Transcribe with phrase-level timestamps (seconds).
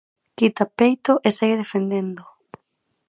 [0.37, 2.23] Quita peito e segue defendendo.